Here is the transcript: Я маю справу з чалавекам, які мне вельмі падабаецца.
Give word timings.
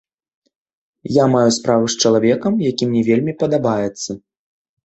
Я 1.17 1.25
маю 1.33 1.51
справу 1.59 1.85
з 1.95 1.99
чалавекам, 2.05 2.57
які 2.71 2.83
мне 2.95 3.05
вельмі 3.11 3.33
падабаецца. 3.45 4.11